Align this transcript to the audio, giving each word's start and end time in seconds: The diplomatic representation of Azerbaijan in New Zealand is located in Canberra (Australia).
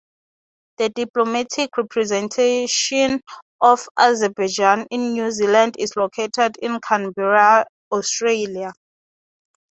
The 0.79 0.89
diplomatic 0.89 1.77
representation 1.77 3.21
of 3.61 3.87
Azerbaijan 3.95 4.87
in 4.89 5.13
New 5.13 5.29
Zealand 5.29 5.75
is 5.77 5.95
located 5.95 6.57
in 6.57 6.79
Canberra 6.79 7.67
(Australia). 7.91 8.73